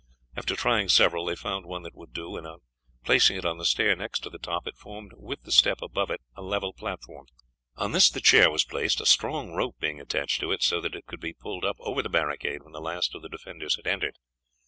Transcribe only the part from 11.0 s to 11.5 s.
could be